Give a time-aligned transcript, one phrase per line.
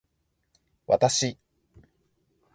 [0.87, 1.37] わたし